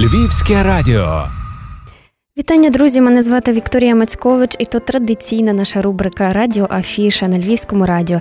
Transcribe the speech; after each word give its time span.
Львівське 0.00 0.62
радіо. 0.62 1.28
Вітання, 2.38 2.70
друзі! 2.70 3.00
Мене 3.00 3.22
звати 3.22 3.52
Вікторія 3.52 3.94
Мацькович, 3.94 4.56
і 4.58 4.64
то 4.64 4.80
традиційна 4.80 5.52
наша 5.52 5.82
рубрика 5.82 6.32
Радіо 6.32 6.66
Афіша 6.70 7.28
на 7.28 7.38
Львівському 7.38 7.86
радіо. 7.86 8.20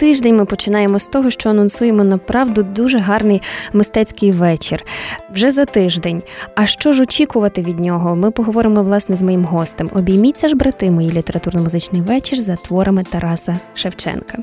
Тиждень 0.00 0.36
ми 0.36 0.44
починаємо 0.44 0.98
з 0.98 1.06
того, 1.06 1.30
що 1.30 1.50
анонсуємо 1.50 2.04
направду 2.04 2.62
дуже 2.62 2.98
гарний 2.98 3.42
мистецький 3.72 4.32
вечір 4.32 4.84
вже 5.32 5.50
за 5.50 5.64
тиждень. 5.64 6.22
А 6.54 6.66
що 6.66 6.92
ж 6.92 7.02
очікувати 7.02 7.62
від 7.62 7.80
нього? 7.80 8.16
Ми 8.16 8.30
поговоримо 8.30 8.82
власне 8.82 9.16
з 9.16 9.22
моїм 9.22 9.44
гостем. 9.44 9.90
Обійміться 9.94 10.48
ж, 10.48 10.56
брати, 10.56 10.90
мої 10.90 11.12
літературно-музичний 11.12 12.02
вечір 12.02 12.38
за 12.38 12.56
творами 12.56 13.04
Тараса 13.10 13.58
Шевченка. 13.74 14.38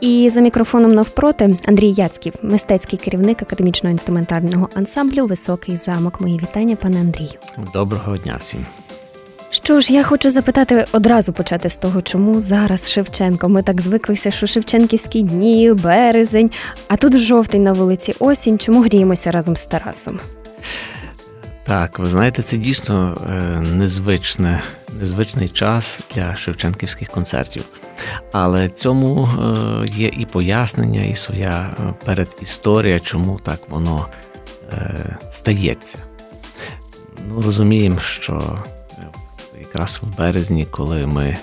І 0.00 0.30
за 0.30 0.40
мікрофоном 0.40 0.94
навпроти 0.94 1.56
Андрій 1.68 1.92
Яцьків, 1.92 2.32
мистецький 2.42 2.98
керівник 2.98 3.42
академічного 3.42 3.92
інструментального 3.92 4.68
ансамблю 4.74 5.26
Високий 5.26 5.76
замок. 5.76 6.20
Мої 6.20 6.38
вітання, 6.38 6.76
пане 6.76 7.00
Андрію. 7.00 7.38
Доброго 7.72 8.16
дня 8.16 8.36
всім. 8.40 8.66
Що 9.52 9.80
ж, 9.80 9.92
я 9.92 10.04
хочу 10.04 10.30
запитати 10.30 10.86
одразу 10.92 11.32
почати 11.32 11.68
з 11.68 11.76
того, 11.76 12.02
чому 12.02 12.40
зараз 12.40 12.90
Шевченко. 12.90 13.48
Ми 13.48 13.62
так 13.62 13.80
звиклися, 13.80 14.30
що 14.30 14.46
Шевченківські 14.46 15.22
дні, 15.22 15.72
березень, 15.72 16.50
а 16.88 16.96
тут 16.96 17.18
жовтень 17.18 17.62
на 17.62 17.72
вулиці 17.72 18.14
осінь. 18.18 18.58
Чому 18.58 18.82
гріємося 18.82 19.30
разом 19.30 19.56
з 19.56 19.66
Тарасом? 19.66 20.20
Так, 21.64 21.98
ви 21.98 22.10
знаєте, 22.10 22.42
це 22.42 22.56
дійсно 22.56 23.18
е, 23.30 23.60
незвичне, 23.60 24.62
незвичний 25.00 25.48
час 25.48 26.00
для 26.14 26.36
шевченківських 26.36 27.08
концертів. 27.08 27.64
Але 28.32 28.68
цьому 28.68 29.24
е, 29.26 29.86
є 29.96 30.08
і 30.18 30.24
пояснення, 30.24 31.04
і 31.04 31.16
своя 31.16 31.70
е, 31.78 31.94
передісторія, 32.04 33.00
чому 33.00 33.38
так 33.42 33.60
воно 33.68 34.06
стається. 35.30 35.98
Ну, 37.28 37.40
Розуміємо, 37.40 37.98
що 38.00 38.58
якраз 39.74 40.00
в 40.02 40.18
березні, 40.18 40.66
коли 40.70 41.06
ми 41.06 41.36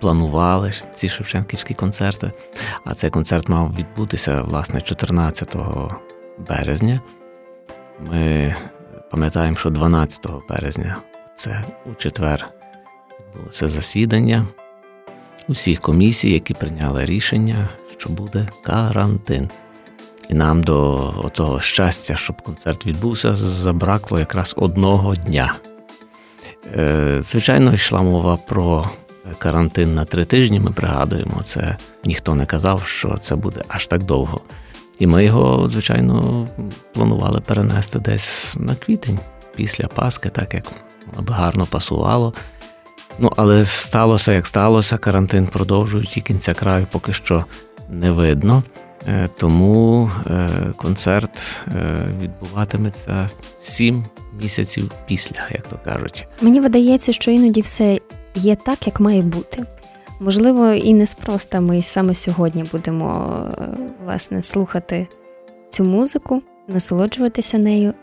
планували 0.00 0.72
ці 0.94 1.08
Шевченківські 1.08 1.74
концерти, 1.74 2.32
а 2.84 2.94
цей 2.94 3.10
концерт 3.10 3.48
мав 3.48 3.74
відбутися 3.78 4.42
власне 4.42 4.80
14 4.80 5.56
березня. 6.48 7.00
Ми 8.10 8.54
пам'ятаємо, 9.10 9.56
що 9.56 9.70
12 9.70 10.26
березня 10.48 10.96
це 11.36 11.64
у 11.92 11.94
четвер 11.94 12.48
відбулося 13.20 13.68
засідання 13.68 14.46
усіх 15.48 15.80
комісій, 15.80 16.30
які 16.30 16.54
прийняли 16.54 17.04
рішення, 17.04 17.68
що 17.96 18.10
буде 18.10 18.48
карантин. 18.62 19.50
І 20.28 20.34
нам 20.34 20.62
до 20.62 21.30
того 21.32 21.60
щастя, 21.60 22.16
щоб 22.16 22.42
концерт 22.42 22.86
відбувся, 22.86 23.34
забракло 23.34 24.18
якраз 24.18 24.54
одного 24.56 25.14
дня. 25.14 25.56
Е, 26.76 27.18
звичайно, 27.22 27.74
йшла 27.74 28.02
мова 28.02 28.38
про 28.48 28.90
карантин 29.38 29.94
на 29.94 30.04
три 30.04 30.24
тижні. 30.24 30.60
Ми 30.60 30.70
пригадуємо, 30.70 31.42
це 31.44 31.76
ніхто 32.04 32.34
не 32.34 32.46
казав, 32.46 32.86
що 32.86 33.18
це 33.20 33.36
буде 33.36 33.62
аж 33.68 33.86
так 33.86 34.02
довго. 34.02 34.40
І 34.98 35.06
ми 35.06 35.24
його, 35.24 35.70
звичайно, 35.70 36.48
планували 36.92 37.40
перенести 37.40 37.98
десь 37.98 38.54
на 38.58 38.74
квітень 38.74 39.18
після 39.54 39.86
Паски, 39.86 40.28
так 40.28 40.54
як 40.54 40.64
гарно 41.28 41.66
пасувало. 41.66 42.34
Ну, 43.18 43.32
але 43.36 43.64
сталося, 43.64 44.32
як 44.32 44.46
сталося, 44.46 44.98
карантин 44.98 45.46
продовжують 45.46 46.16
і 46.16 46.20
кінця 46.20 46.54
краю 46.54 46.86
поки 46.90 47.12
що 47.12 47.44
не 47.90 48.10
видно. 48.10 48.62
Е, 49.08 49.28
тому 49.36 50.10
е, 50.26 50.48
концерт 50.76 51.62
відбуватиметься 52.22 53.30
сім 53.58 54.04
місяців 54.42 54.90
після, 55.06 55.40
як 55.50 55.68
то 55.68 55.78
кажуть. 55.84 56.26
Мені 56.40 56.60
видається, 56.60 57.12
що 57.12 57.30
іноді 57.30 57.60
все 57.60 57.98
є 58.34 58.56
так, 58.56 58.86
як 58.86 59.00
має 59.00 59.22
бути. 59.22 59.64
Можливо, 60.20 60.68
і 60.72 60.94
неспроста 60.94 61.60
ми 61.60 61.82
саме 61.82 62.14
сьогодні 62.14 62.64
будемо 62.72 63.44
власне 64.04 64.42
слухати 64.42 65.06
цю 65.68 65.84
музику, 65.84 66.42
насолоджуватися 66.68 67.58
нею. 67.58 67.94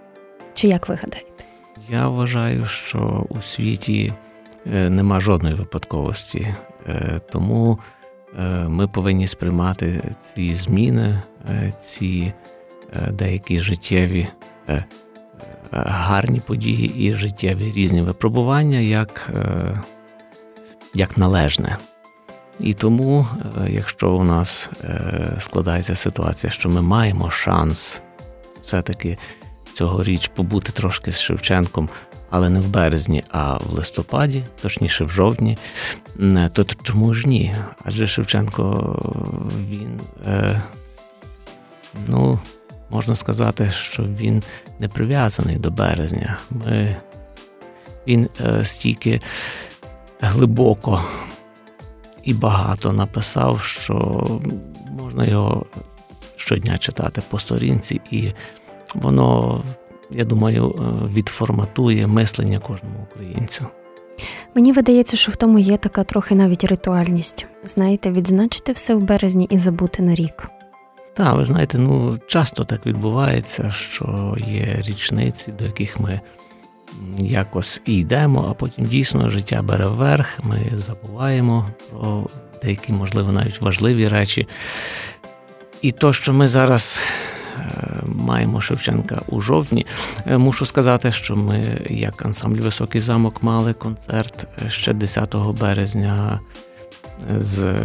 Чи 0.53 0.67
як 0.67 0.89
ви 0.89 0.95
гадаєте? 0.95 1.43
Я 1.89 2.07
вважаю, 2.07 2.65
що 2.65 3.25
у 3.29 3.41
світі 3.41 4.13
е, 4.73 4.89
нема 4.89 5.19
жодної 5.19 5.55
випадковості, 5.55 6.55
е, 6.87 7.19
тому 7.31 7.79
е, 7.79 7.96
ми 8.67 8.87
повинні 8.87 9.27
сприймати 9.27 10.03
ці 10.21 10.55
зміни, 10.55 11.21
ці 11.79 12.33
деякі 13.11 13.59
життєві 13.59 14.27
гарні 15.71 16.39
події 16.39 17.07
і 17.07 17.13
життєві 17.13 17.71
різні 17.71 18.01
випробування 18.01 18.79
як, 18.79 19.29
е, 19.35 19.81
як 20.93 21.17
належне. 21.17 21.77
І 22.59 22.73
тому, 22.73 23.27
е, 23.57 23.69
якщо 23.71 24.09
у 24.09 24.23
нас 24.23 24.69
е, 24.83 25.35
складається 25.39 25.95
ситуація, 25.95 26.51
що 26.51 26.69
ми 26.69 26.81
маємо 26.81 27.31
шанс 27.31 28.01
все-таки 28.63 29.17
цьогоріч 29.77 30.27
побути 30.27 30.71
трошки 30.71 31.11
з 31.11 31.19
Шевченком, 31.19 31.89
але 32.29 32.49
не 32.49 32.59
в 32.59 32.67
березні, 32.67 33.23
а 33.29 33.57
в 33.57 33.73
листопаді, 33.73 34.43
точніше 34.61 35.05
в 35.05 35.09
жовтні, 35.09 35.57
то 36.53 36.63
чому 36.83 37.13
ж 37.13 37.27
ні? 37.27 37.55
Адже 37.83 38.07
Шевченко 38.07 38.95
він 39.69 39.99
ну, 42.07 42.39
можна 42.89 43.15
сказати, 43.15 43.69
що 43.69 44.03
він 44.03 44.43
не 44.79 44.87
прив'язаний 44.87 45.57
до 45.57 45.71
березня. 45.71 46.37
Ми, 46.51 46.95
Він 48.07 48.29
е, 48.41 48.65
стільки 48.65 49.21
глибоко 50.19 51.01
і 52.23 52.33
багато 52.33 52.93
написав, 52.93 53.61
що 53.61 54.27
можна 54.89 55.25
його 55.25 55.65
щодня 56.35 56.77
читати 56.77 57.21
по 57.29 57.39
сторінці, 57.39 58.01
і 58.11 58.33
воно, 58.95 59.63
я 60.11 60.25
думаю, 60.25 60.75
е, 60.79 61.07
відформатує 61.13 62.07
мислення 62.07 62.59
кожному 62.59 63.07
українцю. 63.11 63.65
Мені 64.55 64.71
видається, 64.71 65.17
що 65.17 65.31
в 65.31 65.35
тому 65.35 65.59
є 65.59 65.77
така 65.77 66.03
трохи 66.03 66.35
навіть 66.35 66.63
ритуальність. 66.63 67.45
Знаєте, 67.63 68.11
відзначити 68.11 68.71
все 68.71 68.95
в 68.95 69.01
березні 69.01 69.47
і 69.49 69.57
забути 69.57 70.03
на 70.03 70.15
рік. 70.15 70.49
Так, 71.13 71.35
ви 71.35 71.45
знаєте, 71.45 71.79
ну 71.79 72.19
часто 72.27 72.63
так 72.63 72.85
відбувається, 72.85 73.71
що 73.71 74.37
є 74.47 74.79
річниці, 74.85 75.51
до 75.51 75.65
яких 75.65 75.99
ми 75.99 76.21
якось 77.17 77.81
і 77.85 77.93
йдемо, 77.97 78.47
а 78.49 78.53
потім 78.53 78.85
дійсно 78.85 79.29
життя 79.29 79.61
бере 79.61 79.87
вверх, 79.87 80.39
ми 80.43 80.61
забуваємо 80.73 81.69
про 81.91 82.27
деякі, 82.63 82.93
можливо, 82.93 83.31
навіть 83.31 83.61
важливі 83.61 84.07
речі. 84.07 84.47
І 85.81 85.91
то, 85.91 86.13
що 86.13 86.33
ми 86.33 86.47
зараз 86.47 86.99
маємо 88.05 88.61
Шевченка 88.61 89.21
у 89.27 89.41
жовтні, 89.41 89.85
е, 90.25 90.37
мушу 90.37 90.65
сказати, 90.65 91.11
що 91.11 91.35
ми, 91.35 91.81
як 91.89 92.25
ансамбль 92.25 92.59
Високий 92.59 93.01
замок, 93.01 93.43
мали 93.43 93.73
концерт 93.73 94.47
ще 94.67 94.93
10 94.93 95.35
березня 95.59 96.39
з 97.39 97.75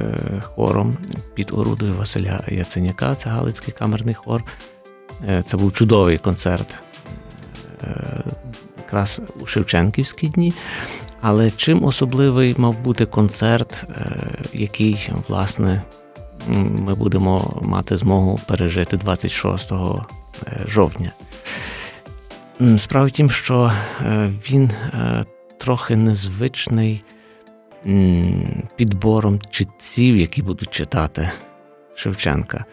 хором 0.42 0.96
під 1.34 1.50
орудою 1.52 1.94
Василя 1.94 2.40
Яценяка, 2.48 3.14
це 3.14 3.30
Галицький 3.30 3.74
камерний 3.78 4.14
хор. 4.14 4.44
Е, 5.28 5.42
це 5.46 5.56
був 5.56 5.72
чудовий 5.72 6.18
концерт 6.18 6.78
е, 7.82 8.22
якраз 8.78 9.20
у 9.40 9.46
Шевченківські 9.46 10.28
дні. 10.28 10.52
Але 11.20 11.50
чим 11.50 11.84
особливий 11.84 12.54
мав 12.58 12.78
бути 12.78 13.06
концерт, 13.06 13.84
е, 13.88 14.12
який, 14.52 15.10
власне, 15.28 15.82
ми 16.48 16.94
будемо 16.94 17.60
мати 17.62 17.96
змогу 17.96 18.40
пережити 18.46 18.96
26 18.96 19.72
жовтня. 20.66 21.12
Справа 22.76 23.06
в 23.06 23.10
тім, 23.10 23.30
що 23.30 23.72
він 24.50 24.70
трохи 25.58 25.96
незвичний 25.96 27.04
підбором 28.76 29.40
читців, 29.50 30.16
які 30.16 30.42
будуть 30.42 30.70
читати 30.70 31.30
Шевченка. 31.94 32.64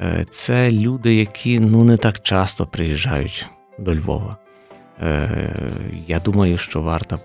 Е, 0.00 0.26
це 0.30 0.70
люди, 0.70 1.14
які 1.14 1.60
ну 1.60 1.84
не 1.84 1.96
так 1.96 2.20
часто 2.20 2.66
приїжджають 2.66 3.46
до 3.78 3.94
Львова. 3.94 4.36
Е, 5.02 5.50
я 6.06 6.20
думаю, 6.20 6.58
що 6.58 6.82
варто 6.82 7.18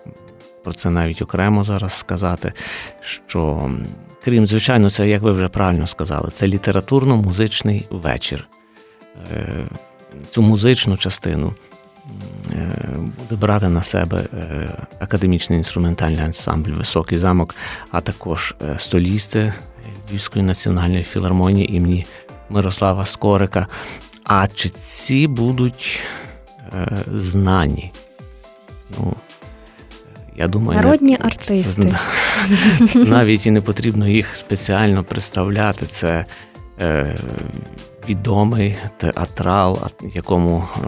про 0.64 0.74
це 0.74 0.90
навіть 0.90 1.22
окремо 1.22 1.64
зараз 1.64 1.94
сказати. 1.94 2.54
Що, 3.02 3.72
крім, 4.24 4.48
звичайно, 4.48 4.90
це, 4.90 5.08
як 5.08 5.22
ви 5.22 5.32
вже 5.32 5.48
правильно 5.48 5.88
сказали, 5.88 6.30
це 6.34 6.48
літературно-музичний 6.48 7.86
вечір. 7.90 8.48
Е, 9.32 9.66
цю 10.32 10.42
музичну 10.42 10.98
частину 10.98 11.54
буде 13.20 13.42
брати 13.42 13.70
на 13.70 13.84
себе 13.84 14.28
е, 14.34 14.70
академічний 15.00 15.58
інструментальний 15.58 16.22
ансамбль 16.22 16.72
Високий 16.72 17.18
замок, 17.18 17.56
а 17.92 18.02
також 18.02 18.56
е, 18.62 18.76
столісти 18.80 19.54
Львівської 20.12 20.46
національної 20.46 21.04
філармонії 21.04 21.76
імені 21.76 22.06
Мирослава 22.50 23.06
Скорика. 23.06 23.68
А 24.24 24.48
читці 24.48 25.28
будуть 25.28 26.04
е, 26.74 26.98
знані. 27.14 27.92
Ну, 28.98 29.16
я 30.36 30.48
думаю, 30.48 30.82
Народні 30.82 31.12
не, 31.12 31.26
артисти. 31.26 31.96
Навіть 32.96 33.46
і 33.46 33.52
не 33.52 33.62
потрібно 33.62 34.08
їх 34.08 34.36
спеціально 34.36 35.04
представляти. 35.04 35.86
Це 35.86 36.26
е, 36.82 37.16
відомий 38.10 38.76
театрал, 38.98 39.80
якому 40.14 40.64
е, 40.76 40.88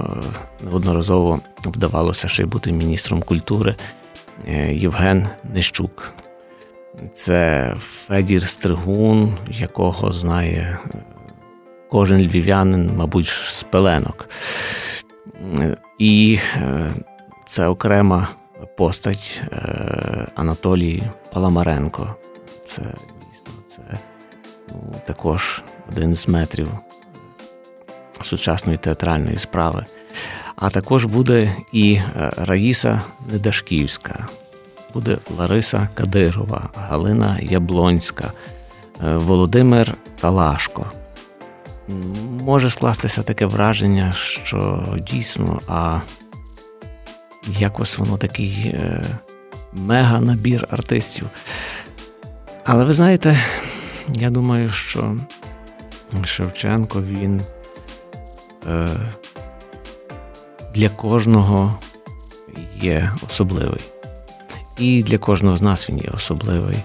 неодноразово 0.64 1.40
вдавалося 1.66 2.28
ще 2.28 2.44
й 2.44 2.46
бути 2.46 2.72
міністром 2.72 3.22
культури 3.22 3.76
е, 4.48 4.74
Євген 4.74 5.28
Нещук. 5.54 6.14
Це 7.14 7.74
Федір 7.80 8.48
Стригун, 8.48 9.34
якого 9.50 10.12
знає 10.12 10.80
е, 10.86 10.98
кожен 11.90 12.22
львів'янин, 12.22 12.92
мабуть, 12.96 13.28
з 13.28 13.64
пеленок. 13.64 14.30
І 16.00 16.40
це 17.48 17.68
окрема 17.68 18.28
постать 18.78 19.44
Анатолій 20.36 21.04
Паламаренко. 21.34 22.16
Це 22.66 22.82
дійсно 22.82 23.52
це 23.70 23.82
ну, 24.70 24.96
також 25.06 25.64
один 25.92 26.16
з 26.16 26.28
метрів 26.28 26.70
сучасної 28.22 28.78
театральної 28.78 29.40
справи. 29.40 29.86
А 30.56 30.70
також 30.70 31.06
буде 31.06 31.56
і 31.72 31.94
е, 31.94 32.32
Раїса 32.38 33.02
Недашківська, 33.32 34.28
буде 34.94 35.18
Лариса 35.38 35.90
Кадирова, 35.94 36.70
Галина 36.76 37.40
Яблонська, 37.42 38.32
е, 39.04 39.18
Володимир 39.18 39.96
Талашко. 40.20 40.92
Може 42.44 42.70
скластися 42.70 43.24
таке 43.24 43.46
враження, 43.46 44.12
що 44.12 44.84
дійсно, 45.12 45.62
а 45.68 46.00
якось 47.48 47.98
воно 47.98 48.18
такий 48.18 48.74
е, 48.76 49.04
мега-набір 49.74 50.68
артистів. 50.70 51.30
Але 52.64 52.86
ви 52.86 52.94
знаєте, 52.94 53.40
я 54.14 54.30
думаю, 54.30 54.70
що 54.70 55.18
Шевченко 56.24 57.02
він 57.02 57.42
е, 58.68 58.88
для 60.74 60.90
кожного 60.90 61.80
є 62.76 63.12
особливий. 63.28 63.82
І 64.78 65.04
для 65.04 65.18
кожного 65.18 65.58
з 65.58 65.62
нас 65.62 65.90
він 65.90 65.98
є 65.98 66.10
особливий. 66.16 66.78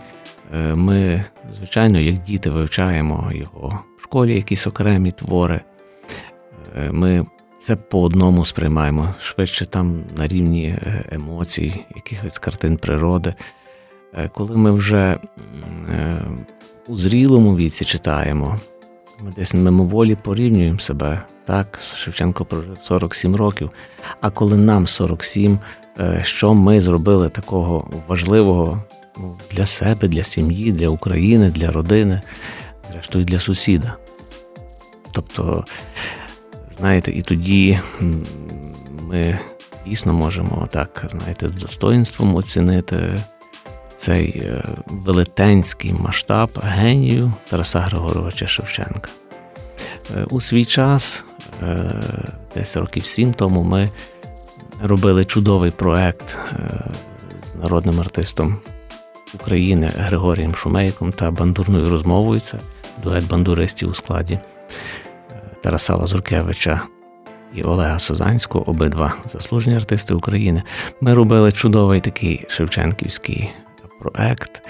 Е, 0.54 0.74
ми, 0.74 1.24
звичайно, 1.56 1.98
як 1.98 2.18
діти 2.18 2.50
вивчаємо 2.50 3.30
його 3.34 3.80
в 3.98 4.02
школі, 4.02 4.34
якісь 4.34 4.66
окремі 4.66 5.12
твори. 5.12 5.60
Ми 6.90 7.26
це 7.62 7.76
по 7.76 8.02
одному 8.02 8.44
сприймаємо, 8.44 9.14
швидше 9.20 9.66
там 9.66 10.02
на 10.16 10.28
рівні 10.28 10.64
е, 10.64 11.04
емоцій, 11.10 11.86
якихось 11.96 12.38
картин 12.38 12.76
природи. 12.76 13.34
Коли 14.32 14.56
ми 14.56 14.72
вже 14.72 15.18
у 16.86 16.96
зрілому 16.96 17.56
віці 17.56 17.84
читаємо, 17.84 18.60
ми 19.24 19.32
десь 19.36 19.54
мимоволі 19.54 20.14
порівнюємо 20.14 20.78
себе. 20.78 21.22
Так, 21.44 21.78
Шевченко 21.96 22.44
прожив 22.44 22.78
47 22.82 23.36
років. 23.36 23.70
А 24.20 24.30
коли 24.30 24.56
нам 24.56 24.86
47, 24.86 25.58
е, 26.00 26.20
що 26.24 26.54
ми 26.54 26.80
зробили 26.80 27.28
такого 27.28 27.90
важливого 28.08 28.82
ну, 29.18 29.36
для 29.50 29.66
себе, 29.66 30.08
для 30.08 30.22
сім'ї, 30.22 30.72
для 30.72 30.88
України, 30.88 31.50
для 31.50 31.70
родини, 31.70 32.20
зрештою 32.92 33.24
для 33.24 33.40
сусіда. 33.40 33.96
Тобто, 35.12 35.64
знаєте, 36.80 37.12
і 37.12 37.22
тоді 37.22 37.80
ми 39.02 39.38
дійсно 39.86 40.12
можемо 40.12 40.68
так, 40.70 41.04
знаєте, 41.10 41.48
з 41.48 41.52
достоинством 41.52 42.36
оцінити 42.36 43.18
цей 43.96 44.42
е, 44.44 44.64
велетенський 44.86 45.92
масштаб 45.92 46.50
генію 46.62 47.32
Тараса 47.50 47.80
Григоровича 47.80 48.46
Шевченка. 48.46 49.10
Е, 50.16 50.24
у 50.30 50.40
свій 50.40 50.64
час, 50.64 51.24
е, 51.62 51.92
десь 52.54 52.76
років 52.76 53.06
сім 53.06 53.32
тому, 53.32 53.62
ми 53.62 53.88
робили 54.82 55.24
чудовий 55.24 55.70
проект 55.70 56.38
з 57.52 57.62
народним 57.62 58.00
артистом 58.00 58.56
України 59.34 59.92
Григорієм 59.98 60.54
Шумейком 60.54 61.12
та 61.12 61.30
бандурною 61.30 61.90
розмовою. 61.90 62.40
Це 62.40 62.58
дует 63.02 63.28
бандуристів 63.28 63.90
у 63.90 63.94
складі 63.94 64.38
Тараса 65.60 65.94
Лазуркевича. 65.94 66.80
І 67.54 67.62
Олега 67.62 67.98
Созанського, 67.98 68.70
обидва 68.70 69.14
заслужені 69.26 69.76
артисти 69.76 70.14
України. 70.14 70.62
Ми 71.00 71.14
робили 71.14 71.52
чудовий 71.52 72.00
такий 72.00 72.44
Шевченківський 72.48 73.50
проект 74.00 74.62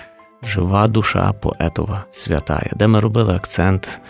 Жива 0.42 0.88
душа 0.88 1.32
поетова 1.32 2.04
святая, 2.10 2.70
де 2.76 2.86
ми 2.86 3.00
робили 3.00 3.34
акцент 3.34 4.00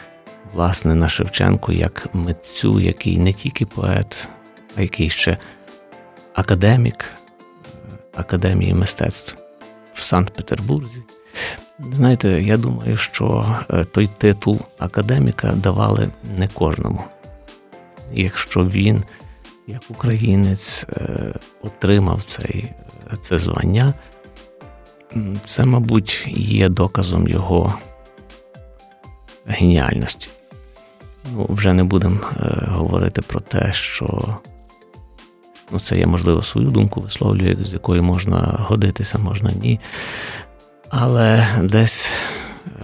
власне 0.52 0.94
на 0.94 1.08
Шевченку 1.08 1.72
як 1.72 2.06
митцю, 2.14 2.80
який 2.80 3.18
не 3.18 3.32
тільки 3.32 3.66
поет, 3.66 4.28
а 4.76 4.82
який 4.82 5.10
ще 5.10 5.36
академік 6.34 7.04
Академії 8.16 8.74
мистецтв 8.74 9.36
в 9.92 10.02
Санкт-Петербурзі. 10.02 11.02
Знаєте, 11.92 12.42
я 12.42 12.56
думаю, 12.56 12.96
що 12.96 13.56
е, 13.70 13.84
той 13.84 14.06
титул 14.18 14.60
академіка 14.78 15.52
давали 15.52 16.08
не 16.36 16.48
кожному. 16.48 17.04
Якщо 18.12 18.64
він, 18.64 19.02
як 19.66 19.82
українець, 19.88 20.86
е, 20.92 21.34
отримав 21.62 22.24
цей, 22.24 22.72
це 23.20 23.38
звання, 23.38 23.94
це, 25.44 25.64
мабуть, 25.64 26.24
є 26.36 26.68
доказом 26.68 27.28
його 27.28 27.74
геніальності. 29.46 30.28
Ну, 31.34 31.46
Вже 31.50 31.72
не 31.72 31.84
будемо 31.84 32.20
е, 32.20 32.66
говорити 32.68 33.22
про 33.22 33.40
те, 33.40 33.72
що 33.72 34.36
ну, 35.70 35.78
це 35.78 35.96
я, 35.96 36.06
можливо, 36.06 36.42
свою 36.42 36.68
думку 36.68 37.00
висловлюю, 37.00 37.64
з 37.64 37.72
якою 37.72 38.02
можна 38.02 38.56
годитися, 38.68 39.18
можна 39.18 39.52
ні. 39.52 39.80
Але 40.90 41.46
десь 41.62 42.12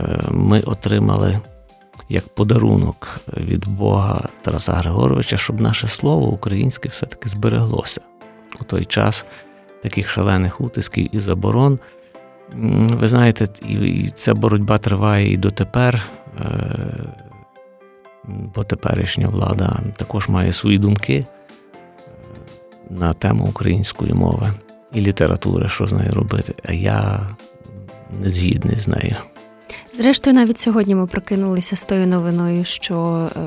е, 0.00 0.18
ми 0.30 0.60
отримали 0.60 1.40
як 2.08 2.28
подарунок 2.28 3.20
від 3.36 3.68
Бога 3.68 4.28
Тараса 4.42 4.72
Григоровича, 4.72 5.36
щоб 5.36 5.60
наше 5.60 5.88
слово 5.88 6.26
українське 6.26 6.88
все-таки 6.88 7.28
збереглося 7.28 8.00
у 8.60 8.64
той 8.64 8.84
час 8.84 9.26
таких 9.82 10.08
шалених 10.08 10.60
утисків 10.60 11.14
і 11.14 11.20
заборон. 11.20 11.78
Ви 12.88 13.08
знаєте, 13.08 13.46
і 13.68 14.08
ця 14.14 14.34
боротьба 14.34 14.78
триває 14.78 15.32
і 15.32 15.36
дотепер, 15.36 16.02
е, 16.40 16.44
бо 18.24 18.64
теперішня 18.64 19.28
влада 19.28 19.80
також 19.96 20.28
має 20.28 20.52
свої 20.52 20.78
думки 20.78 21.14
е, 21.14 21.26
на 22.90 23.12
тему 23.12 23.46
української 23.50 24.12
мови 24.12 24.52
і 24.92 25.00
літератури, 25.00 25.68
що 25.68 25.86
з 25.86 25.92
нею 25.92 26.10
робити. 26.10 26.54
А 26.64 26.72
я 26.72 27.28
не 28.20 28.30
згідний 28.30 28.76
з 28.76 28.88
нею. 28.88 29.16
Зрештою, 29.92 30.36
навіть 30.36 30.58
сьогодні 30.58 30.94
ми 30.94 31.06
прокинулися 31.06 31.76
з 31.76 31.84
тою 31.84 32.06
новиною, 32.06 32.64
що 32.64 33.28
е, 33.36 33.40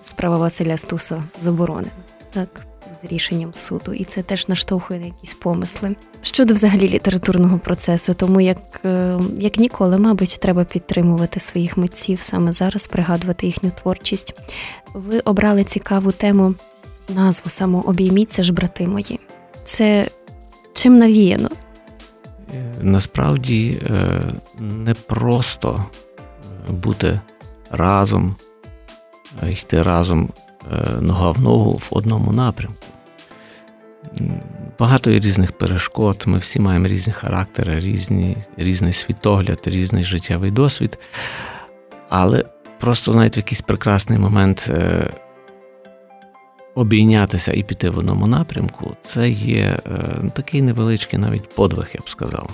справа 0.00 0.36
Василя 0.36 0.76
Стуса 0.76 1.22
заборонена. 1.38 1.90
Так 2.32 2.66
з 3.02 3.04
рішенням 3.04 3.54
суду, 3.54 3.92
і 3.92 4.04
це 4.04 4.22
теж 4.22 4.48
наштовхує 4.48 5.00
на 5.00 5.06
якісь 5.06 5.32
помисли 5.32 5.96
щодо 6.22 6.54
взагалі 6.54 6.88
літературного 6.88 7.58
процесу. 7.58 8.14
Тому 8.14 8.40
як 8.40 8.58
е, 8.84 9.18
як 9.38 9.58
ніколи, 9.58 9.98
мабуть, 9.98 10.38
треба 10.40 10.64
підтримувати 10.64 11.40
своїх 11.40 11.76
митців 11.76 12.20
саме 12.20 12.52
зараз, 12.52 12.86
пригадувати 12.86 13.46
їхню 13.46 13.70
творчість. 13.82 14.34
Ви 14.94 15.20
обрали 15.20 15.64
цікаву 15.64 16.12
тему, 16.12 16.54
назву 17.08 17.50
саму 17.50 17.80
Обійміться 17.80 18.42
ж, 18.42 18.52
брати 18.52 18.88
мої. 18.88 19.20
Це 19.64 20.08
чим 20.72 20.98
навіяно? 20.98 21.50
Е, 22.54 22.74
насправді 22.80 23.80
е, 23.86 24.20
не 24.58 24.94
просто 24.94 25.84
бути 26.68 27.20
разом, 27.70 28.36
йти 29.50 29.82
разом 29.82 30.28
нога 31.00 31.30
в 31.30 31.40
ногу 31.40 31.72
в 31.72 31.88
одному 31.90 32.32
напрямку 32.32 32.84
багато 34.78 35.10
є 35.10 35.18
різних 35.18 35.52
перешкод. 35.52 36.22
Ми 36.26 36.38
всі 36.38 36.60
маємо 36.60 36.86
різні 36.86 37.12
характери, 37.12 37.80
різні, 37.80 38.36
різний 38.56 38.92
світогляд, 38.92 39.60
різний 39.64 40.04
життєвий 40.04 40.50
досвід. 40.50 40.98
Але 42.08 42.44
просто, 42.80 43.12
знаєте, 43.12 43.34
в 43.34 43.42
якийсь 43.42 43.60
прекрасний 43.60 44.18
момент 44.18 44.66
е, 44.70 45.10
обійнятися 46.74 47.52
і 47.52 47.62
піти 47.62 47.90
в 47.90 47.98
одному 47.98 48.26
напрямку 48.26 48.96
це 49.02 49.30
є 49.30 49.80
е, 49.86 50.30
такий 50.34 50.62
невеличкий 50.62 51.18
навіть 51.18 51.54
подвиг, 51.54 51.90
я 51.94 52.00
б 52.00 52.08
сказав. 52.08 52.50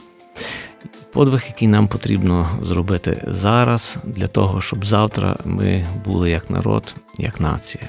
Подвиг, 1.12 1.44
який 1.48 1.68
нам 1.68 1.88
потрібно 1.88 2.48
зробити 2.62 3.24
зараз, 3.26 3.96
для 4.04 4.26
того, 4.26 4.60
щоб 4.60 4.84
завтра 4.84 5.36
ми 5.44 5.86
були 6.04 6.30
як 6.30 6.50
народ, 6.50 6.94
як 7.18 7.40
нація. 7.40 7.88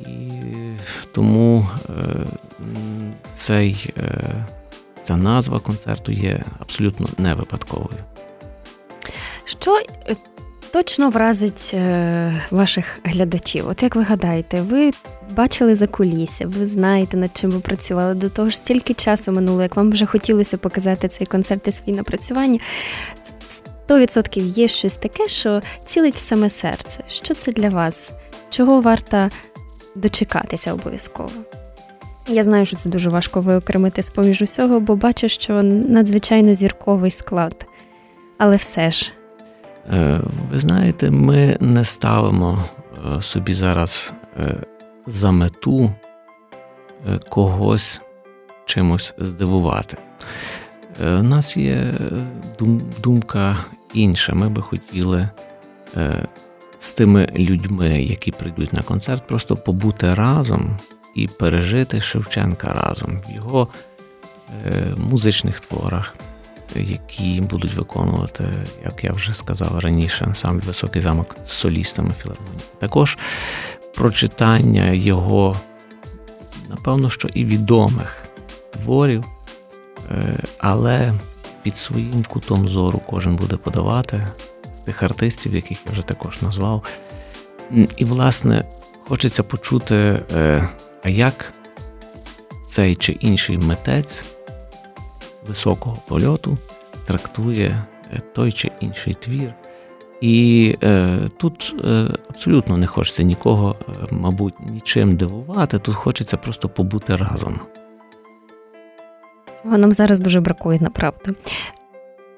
І 0.00 0.30
тому 1.14 1.68
цей, 3.34 3.94
ця 5.02 5.16
назва 5.16 5.60
концерту 5.60 6.12
є 6.12 6.44
абсолютно 6.58 7.08
не 7.18 7.34
випадковою. 7.34 7.98
Що 9.44 9.82
точно 10.72 11.10
вразить 11.10 11.76
ваших 12.50 12.98
глядачів? 13.04 13.68
От 13.68 13.82
як 13.82 13.96
ви 13.96 14.02
гадаєте, 14.02 14.62
ви 14.62 14.90
бачили 15.36 15.74
за 15.74 15.86
кулісся, 15.86 16.46
ви 16.46 16.66
знаєте, 16.66 17.16
над 17.16 17.30
чим 17.34 17.50
ви 17.50 17.60
працювали. 17.60 18.14
До 18.14 18.28
того 18.28 18.48
ж, 18.48 18.56
стільки 18.56 18.94
часу 18.94 19.32
минуло, 19.32 19.62
як 19.62 19.76
вам 19.76 19.90
вже 19.90 20.06
хотілося 20.06 20.58
показати 20.58 21.08
цей 21.08 21.26
концерт 21.26 21.68
і 21.68 21.72
свої 21.72 21.96
напрацювання. 21.96 22.58
100% 23.88 24.40
є 24.40 24.68
щось 24.68 24.96
таке, 24.96 25.28
що 25.28 25.62
цілить 25.84 26.14
в 26.14 26.18
саме 26.18 26.50
серце. 26.50 27.00
Що 27.06 27.34
це 27.34 27.52
для 27.52 27.68
вас? 27.68 28.12
Чого 28.48 28.80
варто 28.80 29.30
дочекатися 29.94 30.72
обов'язково? 30.72 31.30
Я 32.28 32.44
знаю, 32.44 32.66
що 32.66 32.76
це 32.76 32.90
дуже 32.90 33.10
важко 33.10 33.40
виокремити 33.40 34.02
з 34.02 34.10
поміж 34.10 34.42
усього, 34.42 34.80
бо 34.80 34.96
бачу, 34.96 35.28
що 35.28 35.62
надзвичайно 35.62 36.54
зірковий 36.54 37.10
склад. 37.10 37.66
Але 38.38 38.56
все 38.56 38.90
ж. 38.90 39.12
Е, 39.88 40.20
ви 40.50 40.58
знаєте, 40.58 41.10
ми 41.10 41.56
не 41.60 41.84
ставимо 41.84 42.64
е, 43.16 43.22
собі 43.22 43.54
зараз 43.54 44.12
е, 44.36 44.56
за 45.06 45.30
мету 45.30 45.94
когось 47.28 48.00
чимось 48.66 49.14
здивувати. 49.18 49.96
У 51.00 51.22
нас 51.22 51.56
є 51.56 51.94
думка 53.02 53.56
інша. 53.94 54.34
Ми 54.34 54.48
би 54.48 54.62
хотіли 54.62 55.28
з 56.78 56.92
тими 56.92 57.28
людьми, 57.38 58.02
які 58.02 58.32
прийдуть 58.32 58.72
на 58.72 58.82
концерт, 58.82 59.26
просто 59.26 59.56
побути 59.56 60.14
разом 60.14 60.78
і 61.14 61.28
пережити 61.28 62.00
Шевченка 62.00 62.72
разом 62.72 63.20
в 63.28 63.34
його 63.34 63.68
музичних 64.96 65.60
творах 65.60 66.14
які 66.74 67.40
будуть 67.40 67.74
виконувати, 67.74 68.44
як 68.84 69.04
я 69.04 69.12
вже 69.12 69.34
сказав 69.34 69.78
раніше, 69.78 70.24
ансамбль 70.24 70.66
Високий 70.66 71.02
замок 71.02 71.36
з 71.44 71.52
солістами 71.52 72.14
філармонії. 72.22 72.60
Також 72.78 73.18
прочитання 73.94 74.90
його, 74.92 75.56
напевно, 76.68 77.10
що 77.10 77.28
і 77.28 77.44
відомих 77.44 78.24
творів, 78.70 79.24
е, 80.10 80.38
але 80.58 81.14
під 81.62 81.76
своїм 81.76 82.24
кутом 82.28 82.68
зору 82.68 83.00
кожен 83.06 83.36
буде 83.36 83.56
подавати 83.56 84.26
з 84.76 84.80
тих 84.80 85.02
артистів, 85.02 85.54
яких 85.54 85.78
я 85.86 85.92
вже 85.92 86.02
також 86.02 86.42
назвав. 86.42 86.82
І, 87.96 88.04
власне, 88.04 88.64
хочеться 89.08 89.42
почути, 89.42 90.22
е, 90.32 90.68
а 91.02 91.08
як 91.08 91.52
цей 92.68 92.96
чи 92.96 93.12
інший 93.12 93.58
митець 93.58 94.24
високого 95.48 95.96
польоту 96.08 96.58
трактує 97.04 97.84
е, 98.12 98.20
той 98.34 98.52
чи 98.52 98.70
інший 98.80 99.14
твір. 99.14 99.54
І 100.20 100.76
е, 100.82 101.18
тут 101.36 101.74
е, 101.84 102.08
абсолютно 102.30 102.76
не 102.76 102.86
хочеться 102.86 103.22
нікого, 103.22 103.76
е, 103.88 103.92
мабуть, 104.10 104.54
нічим 104.70 105.16
дивувати. 105.16 105.78
Тут 105.78 105.94
хочеться 105.94 106.36
просто 106.36 106.68
побути 106.68 107.16
разом. 107.16 107.60
Нам 109.64 109.92
зараз 109.92 110.20
дуже 110.20 110.40
бракує, 110.40 110.78
направду. 110.80 111.34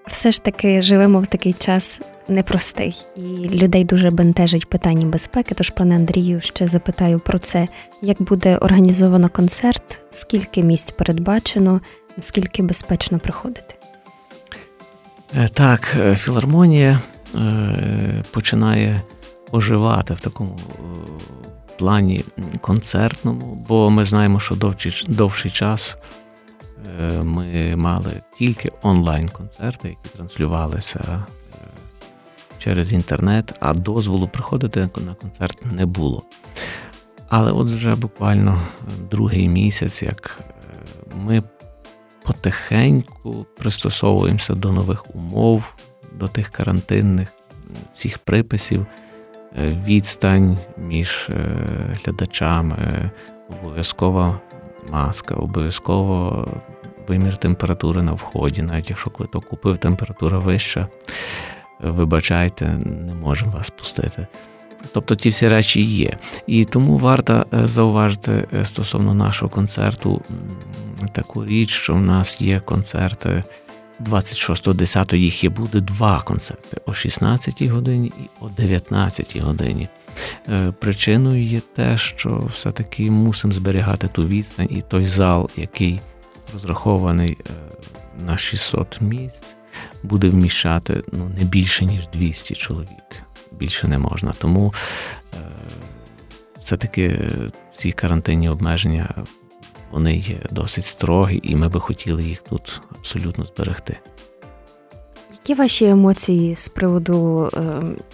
Все 0.06 0.32
ж 0.32 0.44
таки 0.44 0.82
живемо 0.82 1.20
в 1.20 1.26
такий 1.26 1.52
час 1.52 2.00
непростий, 2.28 2.96
і 3.16 3.20
людей 3.48 3.84
дуже 3.84 4.10
бентежить 4.10 4.68
питання 4.68 5.06
безпеки. 5.06 5.54
Тож, 5.54 5.70
пане 5.70 5.96
Андрію, 5.96 6.40
ще 6.40 6.68
запитаю 6.68 7.18
про 7.18 7.38
це: 7.38 7.68
як 8.02 8.22
буде 8.22 8.56
організовано 8.56 9.28
концерт, 9.28 9.98
скільки 10.10 10.62
місць 10.62 10.90
передбачено, 10.90 11.80
наскільки 12.16 12.62
безпечно 12.62 13.18
приходити? 13.18 13.74
Е, 15.36 15.48
так, 15.48 15.96
е, 15.96 16.16
філармонія 16.16 17.00
е, 17.34 18.24
починає 18.30 19.02
оживати 19.52 20.14
в 20.14 20.20
такому 20.20 20.58
плані 21.78 22.24
концертному, 22.60 23.64
бо 23.68 23.90
ми 23.90 24.04
знаємо, 24.04 24.40
що 24.40 24.54
довший, 24.54 25.06
довший 25.08 25.50
час 25.50 25.96
ми 27.22 27.76
мали 27.76 28.22
тільки 28.38 28.70
онлайн-концерти, 28.82 29.88
які 29.88 30.16
транслювалися 30.16 31.24
через 32.58 32.92
інтернет, 32.92 33.54
а 33.60 33.74
дозволу 33.74 34.28
приходити 34.28 34.88
на 35.06 35.14
концерт 35.14 35.58
не 35.72 35.86
було. 35.86 36.22
Але 37.28 37.52
от 37.52 37.70
вже 37.70 37.94
буквально 37.94 38.62
другий 39.10 39.48
місяць, 39.48 40.02
як 40.02 40.40
ми 41.24 41.42
потихеньку 42.24 43.46
пристосовуємося 43.58 44.54
до 44.54 44.72
нових 44.72 45.14
умов, 45.16 45.74
до 46.12 46.26
тих 46.26 46.48
карантинних 46.48 47.28
цих 47.94 48.18
приписів, 48.18 48.86
е, 49.58 49.68
відстань 49.86 50.58
між 50.78 51.26
е, 51.30 51.56
глядачами, 52.04 53.10
обов'язкова 53.48 54.40
маска, 54.90 55.34
обов'язково 55.34 56.48
вимір 57.08 57.36
температури 57.36 58.02
на 58.02 58.12
вході, 58.12 58.62
навіть 58.62 58.90
якщо 58.90 59.10
квиток 59.10 59.44
купив, 59.44 59.78
температура 59.78 60.38
вища, 60.38 60.88
вибачайте, 61.80 62.66
не 62.86 63.14
можемо 63.14 63.52
вас 63.52 63.70
пустити. 63.70 64.26
Тобто 64.92 65.14
ті 65.14 65.28
всі 65.28 65.48
речі 65.48 65.82
є. 65.82 66.16
І 66.46 66.64
тому 66.64 66.98
варто 66.98 67.46
е, 67.54 67.66
зауважити 67.66 68.48
стосовно 68.62 69.14
нашого 69.14 69.50
концерту 69.50 70.22
таку 71.12 71.46
річ, 71.46 71.70
що 71.70 71.94
в 71.94 72.00
нас 72.00 72.40
є 72.40 72.60
концерти 72.60 73.44
26.10 74.00 75.14
їх 75.14 75.44
є 75.44 75.50
буде 75.50 75.80
два 75.80 76.20
концерти 76.20 76.80
о 76.86 76.94
16 76.94 77.62
годині 77.62 78.12
і 78.20 78.28
о 78.40 78.48
19 78.48 79.36
годині. 79.36 79.88
Е, 80.48 80.72
причиною 80.80 81.44
є 81.44 81.60
те, 81.60 81.96
що 81.98 82.48
все-таки 82.54 83.10
мусимо 83.10 83.54
зберігати 83.54 84.08
ту 84.08 84.24
відстань 84.24 84.68
і 84.70 84.82
той 84.82 85.06
зал, 85.06 85.50
який 85.56 86.00
розрахований 86.52 87.38
е, 87.40 87.52
на 88.26 88.38
600 88.38 89.00
місць, 89.00 89.56
буде 90.02 90.28
вміщати 90.28 91.02
ну, 91.12 91.30
не 91.38 91.44
більше, 91.44 91.84
ніж 91.84 92.08
200 92.12 92.54
чоловік. 92.54 93.24
Більше 93.62 93.88
не 93.88 93.98
можна. 93.98 94.32
Тому 94.38 94.74
е, 95.34 95.36
все-таки 96.62 97.20
ці 97.72 97.92
карантинні 97.92 98.48
обмеження 98.48 99.14
вони 99.90 100.16
є 100.16 100.36
досить 100.50 100.84
строгі, 100.84 101.40
і 101.42 101.56
ми 101.56 101.68
би 101.68 101.80
хотіли 101.80 102.22
їх 102.22 102.42
тут 102.42 102.80
абсолютно 102.98 103.44
зберегти. 103.44 103.96
Які 105.32 105.54
ваші 105.54 105.84
емоції 105.84 106.56
з 106.56 106.68
приводу 106.68 107.50
е, 107.54 107.58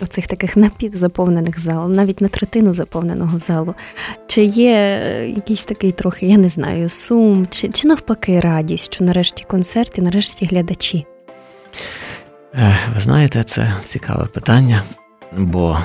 оцих 0.01 0.27
таких 0.27 0.57
напівзаповнених 0.57 1.61
залів, 1.61 1.97
навіть 1.97 2.21
на 2.21 2.29
третину 2.29 2.73
заповненого 2.73 3.39
залу? 3.39 3.75
Чи 4.27 4.45
є 4.45 4.73
е, 4.73 5.29
якийсь 5.29 5.65
такий 5.65 5.93
трохи, 5.93 6.27
я 6.27 6.37
не 6.37 6.49
знаю, 6.49 6.89
сум, 6.89 7.47
чи 7.51 7.69
чи 7.69 7.89
навпаки 7.89 8.41
радість, 8.41 8.95
що 8.95 9.05
нарешті 9.05 9.45
концерт 9.45 9.99
і 9.99 10.03
нарешті 10.03 10.47
глядачі? 10.47 11.07
Е, 12.55 12.77
ви 12.95 13.01
знаєте, 13.01 13.43
це 13.43 13.75
цікаве 13.85 14.27
питання, 14.27 14.83
бо 15.33 15.79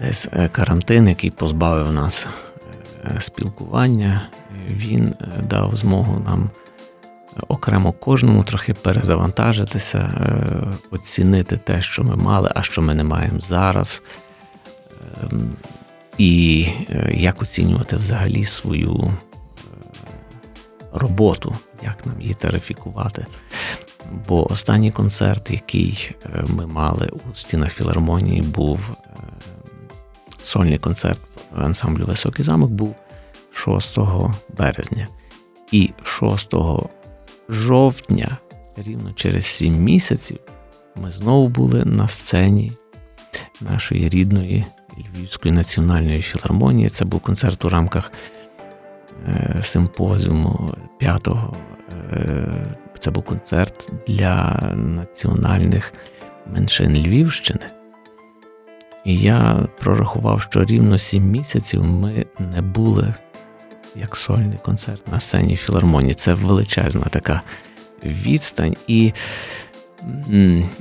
десь 0.00 0.28
е, 0.32 0.48
карантин, 0.48 1.08
який 1.08 1.30
позбавив 1.30 1.92
нас 1.92 2.28
Е, 3.04 3.20
спілкування, 3.20 4.28
він 4.68 5.14
е, 5.20 5.42
дав 5.42 5.76
змогу 5.76 6.20
нам 6.20 6.50
окремо 7.48 7.92
кожному 7.92 8.42
трохи 8.42 8.74
перезавантажитися, 8.74 10.12
оцінити 10.90 11.56
те, 11.56 11.82
що 11.82 12.04
ми 12.04 12.16
мали, 12.16 12.52
а 12.54 12.62
що 12.62 12.82
ми 12.82 12.94
не 12.94 13.04
маємо 13.04 13.38
зараз. 13.38 14.02
Ем, 15.22 15.52
і 16.18 16.66
як 17.10 17.42
оцінювати 17.42 17.96
взагалі 17.96 18.44
свою 18.44 19.12
роботу, 20.92 21.56
як 21.82 22.06
нам 22.06 22.20
її 22.20 22.34
тарифікувати. 22.34 23.26
Бо 24.28 24.52
останній 24.52 24.90
концерт, 24.90 25.50
який 25.50 26.14
ми 26.46 26.66
мали 26.66 27.08
у 27.08 27.34
стінах 27.34 27.72
філармонії, 27.72 28.42
був 28.42 28.96
сольний 30.42 30.78
концерт 30.78 31.20
ансамблю 31.56 32.04
Високий 32.04 32.44
замок 32.44 32.70
був 32.70 32.94
6 33.52 33.98
березня. 34.58 35.08
І 35.72 35.90
6 36.02 36.54
жовтня, 37.48 38.38
рівно 38.76 39.12
через 39.12 39.46
7 39.46 39.74
місяців, 39.74 40.38
ми 40.96 41.10
знову 41.10 41.48
були 41.48 41.84
на 41.84 42.08
сцені 42.08 42.72
нашої 43.60 44.08
рідної 44.08 44.66
Львівської 44.98 45.54
національної 45.54 46.22
філармонії. 46.22 46.88
Це 46.88 47.04
був 47.04 47.20
концерт 47.20 47.64
у 47.64 47.68
рамках 47.68 48.12
е, 49.28 49.58
симпозіуму 49.62 50.74
5-го. 51.00 51.56
Це 53.02 53.10
був 53.10 53.24
концерт 53.24 53.90
для 54.06 54.60
національних 54.76 55.92
меншин 56.46 56.96
Львівщини. 56.96 57.66
І 59.04 59.18
я 59.18 59.68
прорахував, 59.78 60.42
що 60.42 60.64
рівно 60.64 60.98
сім 60.98 61.24
місяців 61.24 61.84
ми 61.84 62.26
не 62.38 62.62
були 62.62 63.14
як 63.96 64.16
сольний 64.16 64.58
концерт 64.62 65.08
на 65.12 65.20
сцені 65.20 65.56
філармонії. 65.56 66.14
Це 66.14 66.34
величезна 66.34 67.04
така 67.10 67.42
відстань. 68.04 68.76
І 68.86 69.12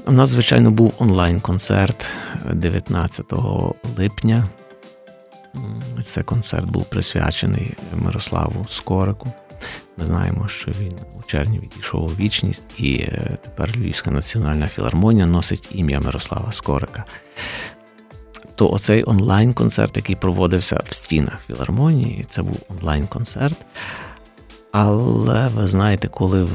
у 0.05 0.11
нас, 0.11 0.29
звичайно, 0.29 0.71
був 0.71 0.93
онлайн-концерт 0.97 2.13
19 2.53 3.25
липня. 3.97 4.47
Це 6.03 6.23
концерт 6.23 6.65
був 6.65 6.85
присвячений 6.85 7.73
Мирославу 7.95 8.65
Скорику. 8.69 9.31
Ми 9.97 10.05
знаємо, 10.05 10.47
що 10.47 10.71
він 10.79 10.93
у 11.19 11.23
червні 11.23 11.59
відійшов 11.59 12.03
у 12.03 12.07
вічність, 12.07 12.67
і 12.77 12.93
е, 12.95 13.37
тепер 13.43 13.69
Львівська 13.77 14.11
національна 14.11 14.67
філармонія 14.67 15.25
носить 15.25 15.69
ім'я 15.71 15.99
Мирослава 15.99 16.51
Скорика. 16.51 17.05
То 18.55 18.71
оцей 18.71 19.03
онлайн-концерт, 19.07 19.97
який 19.97 20.15
проводився 20.15 20.81
в 20.85 20.93
стінах 20.93 21.39
філармонії, 21.47 22.25
це 22.29 22.41
був 22.41 22.57
онлайн-концерт. 22.69 23.57
Але 24.71 25.47
ви 25.47 25.67
знаєте, 25.67 26.07
коли 26.07 26.43
в 26.43 26.51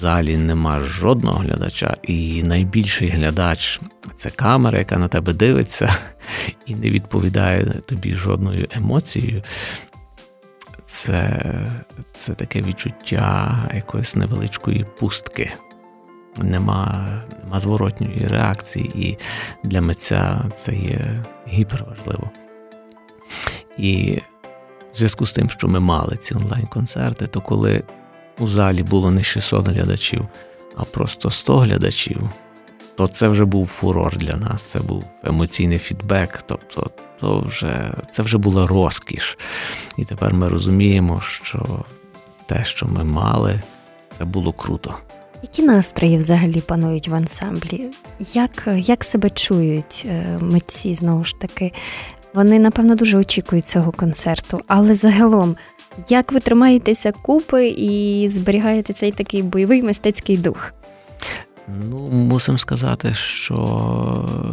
залі 0.00 0.36
нема 0.36 0.80
жодного 0.80 1.38
глядача, 1.38 1.96
і 2.02 2.42
найбільший 2.42 3.08
глядач 3.08 3.80
це 4.16 4.30
камера, 4.30 4.78
яка 4.78 4.98
на 4.98 5.08
тебе 5.08 5.32
дивиться 5.32 5.96
і 6.66 6.74
не 6.74 6.90
відповідає 6.90 7.64
тобі 7.86 8.14
жодною 8.14 8.66
емоцією. 8.70 9.42
Це, 10.90 11.42
Це 12.12 12.34
таке 12.34 12.62
відчуття 12.62 13.58
якоїсь 13.74 14.16
невеличкої 14.16 14.86
пустки. 14.98 15.52
Нема 16.38 17.08
нема 17.44 17.60
зворотньої 17.60 18.28
реакції, 18.28 18.90
і 18.94 19.18
для 19.68 19.80
митця 19.80 20.44
це 20.56 20.74
є 20.74 21.24
гіперважливо. 21.48 22.30
І 23.78 24.18
в 24.92 24.96
зв'язку 24.96 25.26
з 25.26 25.32
тим, 25.32 25.50
що 25.50 25.68
ми 25.68 25.80
мали 25.80 26.16
ці 26.16 26.34
онлайн-концерти, 26.34 27.26
то 27.26 27.40
коли 27.40 27.82
у 28.38 28.48
залі 28.48 28.82
було 28.82 29.10
не 29.10 29.22
600 29.22 29.68
глядачів, 29.68 30.28
а 30.76 30.84
просто 30.84 31.30
100 31.30 31.58
глядачів, 31.58 32.30
то 33.00 33.08
це 33.08 33.28
вже 33.28 33.44
був 33.44 33.66
фурор 33.66 34.16
для 34.16 34.36
нас, 34.36 34.62
це 34.62 34.78
був 34.78 35.04
емоційний 35.24 35.78
фідбек, 35.78 36.42
тобто 36.46 36.90
то 37.20 37.40
вже, 37.40 37.94
це 38.10 38.22
вже 38.22 38.38
була 38.38 38.66
розкіш. 38.66 39.38
І 39.96 40.04
тепер 40.04 40.34
ми 40.34 40.48
розуміємо, 40.48 41.20
що 41.20 41.84
те, 42.46 42.64
що 42.64 42.86
ми 42.86 43.04
мали, 43.04 43.60
це 44.18 44.24
було 44.24 44.52
круто. 44.52 44.94
Які 45.42 45.62
настрої 45.62 46.18
взагалі 46.18 46.60
панують 46.60 47.08
в 47.08 47.14
ансамблі? 47.14 47.86
Як 48.18 48.68
як 48.76 49.04
себе 49.04 49.30
чують 49.30 50.06
е, 50.08 50.38
митці 50.40 50.94
знову 50.94 51.24
ж 51.24 51.34
таки? 51.40 51.72
Вони, 52.34 52.58
напевно, 52.58 52.94
дуже 52.94 53.18
очікують 53.18 53.66
цього 53.66 53.92
концерту, 53.92 54.60
але 54.66 54.94
загалом, 54.94 55.56
як 56.08 56.32
ви 56.32 56.40
тримаєтеся 56.40 57.12
купи 57.12 57.68
і 57.68 58.28
зберігаєте 58.28 58.92
цей 58.92 59.12
такий 59.12 59.42
бойовий 59.42 59.82
мистецький 59.82 60.36
дух? 60.36 60.72
Ну, 61.78 62.08
мусимо 62.10 62.58
сказати, 62.58 63.14
що 63.14 63.56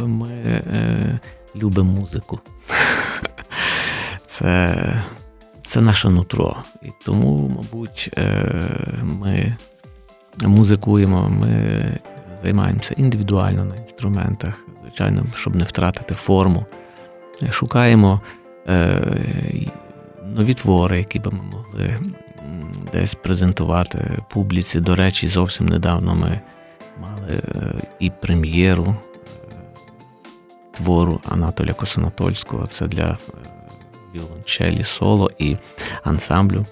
ми 0.06 0.28
е, 0.28 1.18
любимо 1.56 1.92
музику. 1.92 2.40
Це 4.26 4.74
це 5.66 5.80
наше 5.80 6.08
нутро. 6.08 6.56
І 6.82 6.88
тому, 7.04 7.48
мабуть, 7.48 8.10
е, 8.18 8.44
ми 9.02 9.56
музикуємо, 10.44 11.28
ми 11.28 11.82
займаємося 12.42 12.94
індивідуально 12.96 13.64
на 13.64 13.76
інструментах, 13.76 14.66
звичайно, 14.82 15.26
щоб 15.34 15.56
не 15.56 15.64
втратити 15.64 16.14
форму. 16.14 16.66
Шукаємо 17.50 18.20
е, 18.68 19.00
нові 20.24 20.54
твори, 20.54 20.98
які 20.98 21.18
би 21.18 21.30
ми 21.30 21.42
могли 21.42 21.98
десь 22.92 23.14
презентувати 23.14 24.18
публіці. 24.30 24.80
До 24.80 24.94
речі, 24.94 25.28
зовсім 25.28 25.66
недавно 25.66 26.14
ми 26.14 26.40
і 27.98 28.10
прем'єру 28.10 28.96
твору 30.72 31.20
Анатолія 31.28 31.74
Косанатольського. 31.74 32.66
Це 32.66 32.86
для 32.86 33.16
віолончелі, 34.14 34.84
соло 34.84 35.30
і 35.38 35.56
ансамблю, 36.04 36.66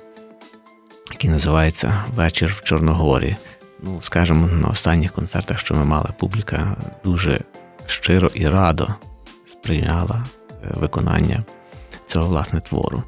який 1.10 1.30
називається 1.30 2.04
Вечір 2.14 2.54
в 2.56 2.62
Чорногорі. 2.62 3.36
Ну, 3.82 3.98
скажімо, 4.00 4.46
на 4.46 4.68
останніх 4.68 5.12
концертах, 5.12 5.58
що 5.58 5.74
ми 5.74 5.84
мали, 5.84 6.08
публіка 6.18 6.76
дуже 7.04 7.40
щиро 7.86 8.30
і 8.34 8.48
радо 8.48 8.94
сприйняла 9.46 10.24
е, 10.50 10.54
виконання 10.74 11.44
цього 12.06 12.28
власне 12.28 12.60
твору. 12.60 13.02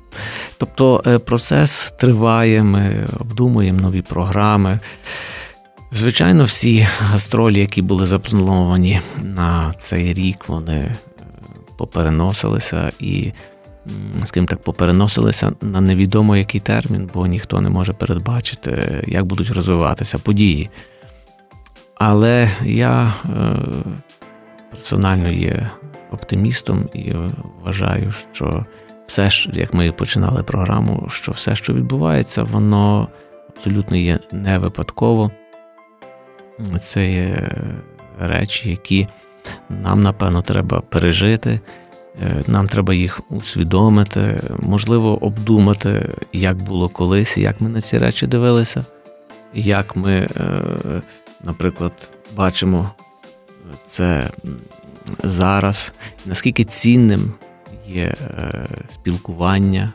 Тобто 0.58 1.02
е, 1.06 1.18
процес 1.18 1.92
триває, 1.98 2.62
ми 2.62 3.06
обдумуємо 3.20 3.80
нові 3.80 4.02
програми. 4.02 4.80
Звичайно, 5.92 6.44
всі 6.44 6.86
гастролі, 7.00 7.60
які 7.60 7.82
були 7.82 8.06
заплановані 8.06 9.00
на 9.22 9.74
цей 9.78 10.12
рік, 10.12 10.48
вони 10.48 10.74
е, 10.74 10.96
попереносилися 11.76 12.92
і 12.98 13.32
скажімо 14.24 14.46
так, 14.46 14.62
попереносилися 14.62 15.52
на 15.60 15.80
невідомо 15.80 16.36
який 16.36 16.60
термін, 16.60 17.10
бо 17.14 17.26
ніхто 17.26 17.60
не 17.60 17.70
може 17.70 17.92
передбачити, 17.92 19.04
як 19.06 19.24
будуть 19.24 19.50
розвиватися 19.50 20.18
події. 20.18 20.70
Але 21.94 22.50
я 22.64 23.14
е, 23.24 23.56
персонально 24.70 25.28
є 25.28 25.70
оптимістом 26.10 26.88
і 26.94 27.12
вважаю, 27.64 28.12
що 28.32 28.66
все, 29.06 29.28
як 29.52 29.74
ми 29.74 29.92
починали 29.92 30.42
програму, 30.42 31.06
що 31.10 31.32
все, 31.32 31.56
що 31.56 31.72
відбувається, 31.72 32.42
воно 32.42 33.08
абсолютно 33.56 33.96
є 33.96 34.18
не 34.32 34.58
випадково. 34.58 35.30
Це 36.80 37.12
є 37.12 37.50
речі, 38.20 38.70
які 38.70 39.08
нам, 39.68 40.02
напевно, 40.02 40.42
треба 40.42 40.80
пережити. 40.80 41.60
Е, 42.22 42.42
нам 42.46 42.68
треба 42.68 42.94
їх 42.94 43.20
усвідомити, 43.30 44.40
можливо, 44.58 45.24
обдумати, 45.24 46.14
як 46.32 46.56
було 46.56 46.88
колись, 46.88 47.38
як 47.38 47.60
ми 47.60 47.68
на 47.68 47.80
ці 47.80 47.98
речі 47.98 48.26
дивилися, 48.26 48.84
як 49.54 49.96
ми, 49.96 50.12
е, 50.12 50.62
наприклад, 51.44 51.92
бачимо 52.36 52.90
це 53.86 54.30
зараз, 55.24 55.92
наскільки 56.26 56.64
цінним 56.64 57.32
є 57.86 58.04
е, 58.04 58.66
спілкування. 58.90 59.92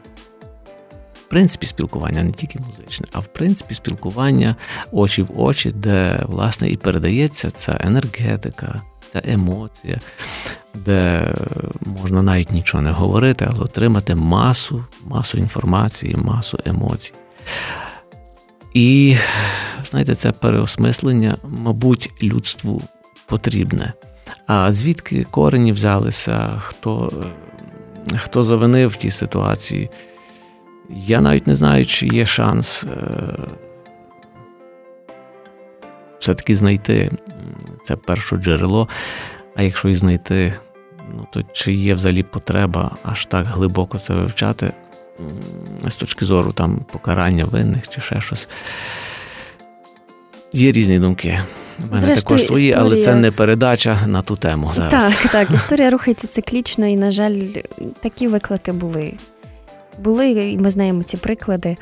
Принципі, 1.33 1.65
спілкування 1.65 2.23
не 2.23 2.31
тільки 2.31 2.59
музичне, 2.59 3.07
а 3.11 3.19
в 3.19 3.27
принципі 3.27 3.73
спілкування 3.73 4.55
очі 4.91 5.21
в 5.21 5.41
очі, 5.41 5.71
де 5.71 6.23
власне 6.27 6.69
і 6.69 6.77
передається 6.77 7.51
ця 7.51 7.77
енергетика, 7.79 8.81
ця 9.11 9.21
емоція, 9.25 9.99
де 10.73 11.33
можна 11.81 12.21
навіть 12.21 12.51
нічого 12.51 12.83
не 12.83 12.91
говорити, 12.91 13.47
але 13.51 13.63
отримати 13.63 14.15
масу, 14.15 14.85
масу 15.05 15.37
інформації, 15.37 16.15
масу 16.15 16.59
емоцій. 16.65 17.13
І, 18.73 19.17
знаєте, 19.83 20.15
це 20.15 20.31
переосмислення, 20.31 21.37
мабуть, 21.49 22.09
людству 22.23 22.81
потрібне. 23.25 23.93
А 24.47 24.73
звідки 24.73 25.25
корені 25.31 25.71
взялися, 25.71 26.61
хто 26.65 27.11
хто 28.15 28.43
завинив 28.43 28.89
в 28.89 28.95
тій 28.95 29.11
ситуації? 29.11 29.89
Я 30.95 31.21
навіть 31.21 31.47
не 31.47 31.55
знаю, 31.55 31.85
чи 31.85 32.07
є 32.07 32.25
шанс 32.25 32.83
е, 32.83 32.87
все-таки 36.19 36.55
знайти 36.55 37.11
це 37.83 37.95
перше 37.95 38.35
джерело. 38.35 38.89
А 39.55 39.61
якщо 39.61 39.89
і 39.89 39.95
знайти, 39.95 40.53
ну 41.13 41.27
то 41.31 41.41
чи 41.53 41.73
є 41.73 41.93
взагалі 41.93 42.23
потреба 42.23 42.97
аж 43.03 43.25
так 43.25 43.45
глибоко 43.45 43.99
це 43.99 44.13
вивчати 44.13 44.73
з 45.87 45.95
точки 45.95 46.25
зору 46.25 46.51
там 46.51 46.85
покарання 46.91 47.45
винних 47.45 47.87
чи 47.87 48.01
ще 48.01 48.21
щось. 48.21 48.49
Є 50.53 50.71
різні 50.71 50.99
думки. 50.99 51.39
У 51.79 51.93
мене 51.93 52.05
Зрештою, 52.05 52.39
також 52.39 52.47
свої, 52.47 52.69
історія... 52.69 52.87
але 52.95 53.03
це 53.03 53.15
не 53.15 53.31
передача 53.31 54.07
на 54.07 54.21
ту 54.21 54.35
тему. 54.35 54.71
зараз. 54.75 55.13
Так, 55.13 55.31
так. 55.31 55.51
Історія 55.51 55.89
рухається 55.89 56.27
циклічно, 56.27 56.87
і, 56.87 56.95
на 56.95 57.11
жаль, 57.11 57.39
такі 58.01 58.27
виклики 58.27 58.71
були. 58.71 59.13
Були, 59.99 60.29
і 60.29 60.57
ми 60.57 60.69
знаємо 60.69 61.03
ці 61.03 61.17
приклади. 61.17 61.77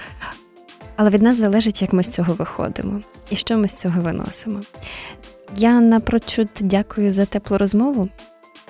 Але 0.96 1.10
від 1.10 1.22
нас 1.22 1.38
залежить, 1.38 1.82
як 1.82 1.94
ми 1.94 2.04
з 2.04 2.10
цього 2.10 2.34
виходимо 2.34 3.02
і 3.32 3.36
що 3.36 3.58
ми 3.58 3.68
з 3.68 3.74
цього 3.74 4.02
виносимо. 4.02 4.62
Я 5.58 5.80
напрочуд 5.80 6.48
дякую 6.62 7.12
за 7.12 7.26
теплу 7.26 7.58
розмову. 7.58 8.10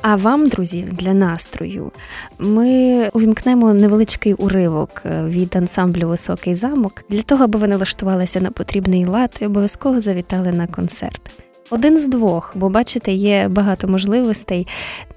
А 0.01 0.15
вам, 0.15 0.49
друзі, 0.49 0.87
для 0.91 1.13
настрою 1.13 1.91
ми 2.39 3.09
увімкнемо 3.13 3.73
невеличкий 3.73 4.33
уривок 4.33 5.01
е, 5.05 5.23
від 5.23 5.55
ансамблю 5.55 6.07
Високий 6.07 6.55
замок 6.55 7.03
для 7.09 7.21
того, 7.21 7.43
аби 7.43 7.59
ви 7.59 7.67
налаштувалися 7.67 8.41
на 8.41 8.51
потрібний 8.51 9.05
лад 9.05 9.37
і 9.39 9.45
обов'язково 9.45 9.99
завітали 10.01 10.51
на 10.51 10.67
концерт. 10.67 11.21
один 11.69 11.97
з 11.97 12.07
двох, 12.07 12.51
бо 12.55 12.69
бачите, 12.69 13.11
є 13.11 13.47
багато 13.47 13.87
можливостей. 13.87 14.67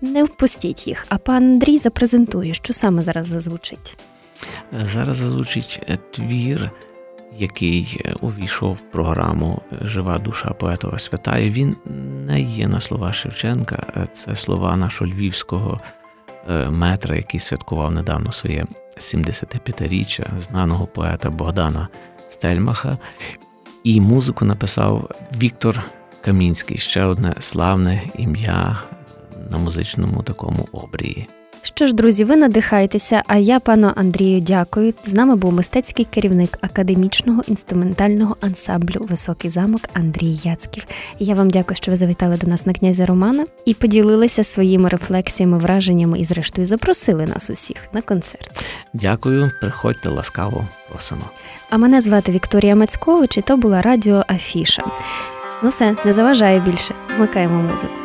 Не 0.00 0.24
впустіть 0.24 0.86
їх. 0.86 1.06
А 1.08 1.18
пан 1.18 1.44
Андрій 1.44 1.78
запрезентує, 1.78 2.54
що 2.54 2.72
саме 2.72 3.02
зараз 3.02 3.26
зазвучить. 3.26 3.96
Зараз 4.72 5.16
зазвучить 5.16 6.00
твір, 6.10 6.70
який 7.38 8.00
увійшов 8.20 8.72
в 8.74 8.90
програму 8.90 9.62
Жива 9.80 10.18
душа 10.18 10.50
поетова 10.50 10.98
святая. 10.98 11.50
Він 11.50 11.76
не 12.26 12.40
є 12.40 12.68
на 12.68 12.80
слова 12.80 13.12
Шевченка, 13.12 14.06
це 14.12 14.36
слова 14.36 14.76
нашого 14.76 15.10
львівського 15.10 15.80
метра, 16.70 17.16
який 17.16 17.40
святкував 17.40 17.92
недавно 17.92 18.32
своє 18.32 18.66
75-річчя 18.96 20.40
знаного 20.40 20.86
поета 20.86 21.30
Богдана 21.30 21.88
Стельмаха. 22.28 22.98
І 23.84 24.00
музику 24.00 24.44
написав 24.44 25.10
Віктор 25.42 25.82
Камінський, 26.20 26.78
ще 26.78 27.04
одне 27.04 27.34
славне 27.38 28.02
ім'я 28.16 28.82
на 29.50 29.58
музичному 29.58 30.22
такому 30.22 30.68
обрії. 30.72 31.28
Що 31.66 31.86
ж, 31.86 31.94
друзі, 31.94 32.24
ви 32.24 32.36
надихайтеся. 32.36 33.22
А 33.26 33.36
я, 33.36 33.60
пану 33.60 33.92
Андрію, 33.96 34.40
дякую. 34.40 34.92
З 35.04 35.14
нами 35.14 35.36
був 35.36 35.52
мистецький 35.52 36.04
керівник 36.04 36.58
академічного 36.60 37.42
інструментального 37.48 38.36
ансамблю 38.40 39.06
Високий 39.10 39.50
замок 39.50 39.80
Андрій 39.92 40.38
Яцьків. 40.42 40.86
І 41.18 41.24
я 41.24 41.34
вам 41.34 41.50
дякую, 41.50 41.76
що 41.76 41.90
ви 41.90 41.96
завітали 41.96 42.36
до 42.36 42.46
нас 42.46 42.66
на 42.66 42.72
князя 42.72 43.06
Романа 43.06 43.46
і 43.64 43.74
поділилися 43.74 44.44
своїми 44.44 44.88
рефлексіями, 44.88 45.58
враженнями 45.58 46.18
і, 46.18 46.24
зрештою, 46.24 46.66
запросили 46.66 47.26
нас 47.26 47.50
усіх 47.50 47.76
на 47.92 48.02
концерт. 48.02 48.64
Дякую, 48.92 49.50
приходьте 49.60 50.08
ласкаво, 50.08 50.66
просимо. 50.90 51.24
А 51.70 51.76
мене 51.78 52.00
звати 52.00 52.32
Вікторія 52.32 52.74
Мацькович, 52.74 53.38
і 53.38 53.40
то 53.40 53.56
була 53.56 53.82
радіо 53.82 54.24
Афіша. 54.28 54.82
Ну 55.62 55.68
все, 55.68 55.96
не 56.04 56.12
заважає 56.12 56.60
більше. 56.60 56.94
Вмикаємо 57.16 57.62
музику. 57.62 58.03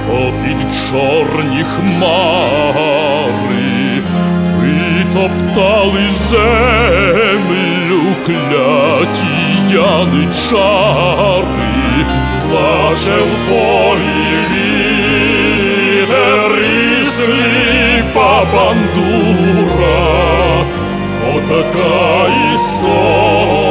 попід 0.07 0.61
чорні 0.89 1.63
хмари, 1.63 3.21
витоптали 4.55 6.05
землю 6.29 8.01
кляті 8.25 9.37
яничари, 9.69 10.55
плаче 12.41 13.17
в 13.21 13.33
полі 13.49 14.23
вітер 14.51 15.71
і 16.61 17.05
сліпа 17.05 18.33
бандура, 18.53 20.01
отака 21.35 22.29
історія 22.55 23.70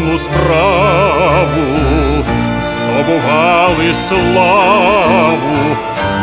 кровну 0.00 0.18
справу, 0.18 1.66
здобували 2.60 3.94
славу, 3.94 5.76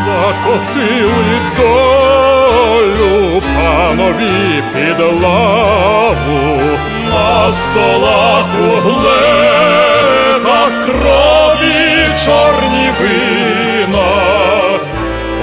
закотили 0.05 1.41
долю 1.57 3.41
панові 3.41 4.63
під 4.73 4.99
лаву, 5.23 6.61
на 7.09 7.51
столах 7.51 8.45
у 8.59 8.89
глеках 8.89 10.71
крові 10.85 12.05
чорні 12.25 12.87
вина. 12.99 14.11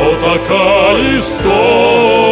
Отака 0.06 0.98
історія, 1.18 2.23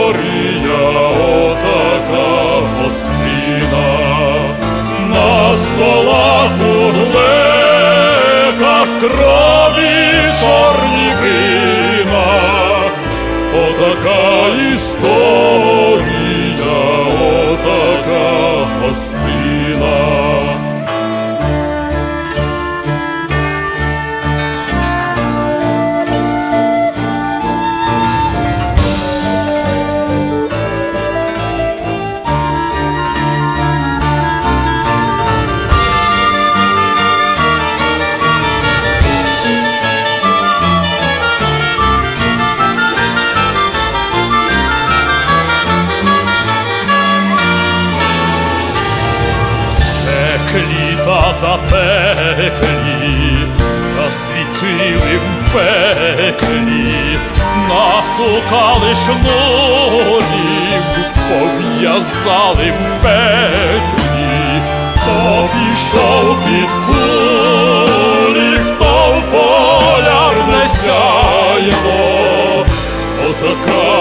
запеклі, 51.93 53.47
засвітили 53.95 55.17
в 55.19 55.53
пеклі, 55.53 57.19
насукали 57.69 58.95
шнурів, 58.95 60.83
пов'язали 61.29 62.69
в 62.71 63.03
петлі, 63.03 64.63
хто 64.95 65.49
пішов 65.53 66.37
під 66.45 66.71
кулі, 66.87 68.53
хто 68.67 68.93
в 69.11 69.23
полярне 69.33 70.69
сяйло, 70.69 72.67
отака 73.31 73.92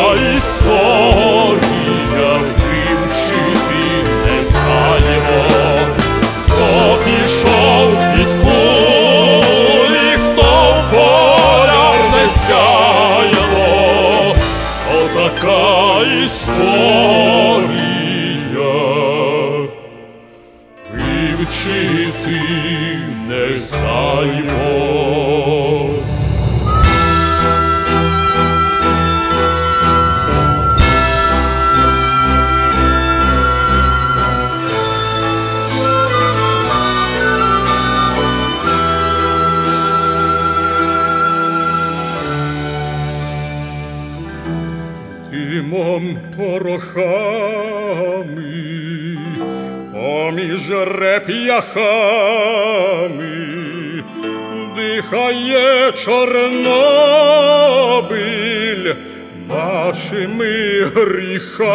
порохами, 46.64 48.44
поміж 49.94 50.70
реп'яхами 50.88 51.72
дихає 54.76 55.92
Чорнобиль 55.92 56.62
нашими 59.50 60.84
гріхами. 60.96 61.71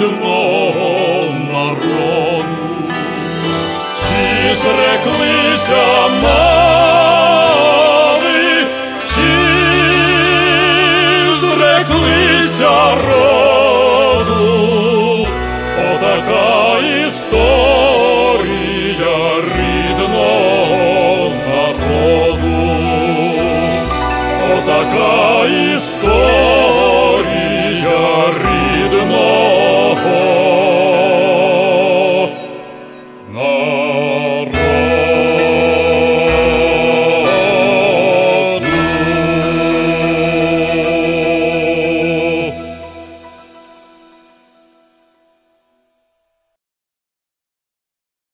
Рідного 0.00 1.34
народу, 1.52 2.88
чи 3.98 4.54
зреклися 4.54 6.08